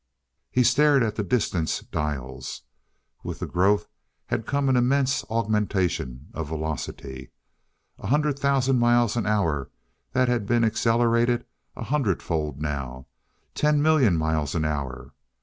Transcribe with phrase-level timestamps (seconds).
[0.49, 2.63] He stared at the distance dials.
[3.23, 3.85] With the growth
[4.25, 7.29] had come an immense augmentation of velocity.
[7.99, 9.69] A hundred thousand miles an hour
[10.13, 11.45] that had been accelerated
[11.75, 13.05] a hundred fold now.
[13.53, 15.13] Ten million miles an hour....